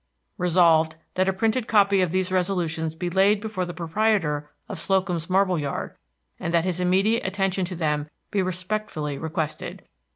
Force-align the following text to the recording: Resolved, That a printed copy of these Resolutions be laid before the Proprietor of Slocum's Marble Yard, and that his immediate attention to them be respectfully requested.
Resolved, 0.39 0.95
That 1.13 1.27
a 1.29 1.33
printed 1.33 1.67
copy 1.67 2.01
of 2.01 2.11
these 2.11 2.31
Resolutions 2.31 2.95
be 2.95 3.07
laid 3.07 3.39
before 3.39 3.65
the 3.65 3.73
Proprietor 3.75 4.49
of 4.67 4.79
Slocum's 4.79 5.29
Marble 5.29 5.59
Yard, 5.59 5.95
and 6.39 6.51
that 6.51 6.65
his 6.65 6.79
immediate 6.79 7.23
attention 7.23 7.65
to 7.65 7.75
them 7.75 8.09
be 8.31 8.41
respectfully 8.41 9.19
requested. 9.19 9.83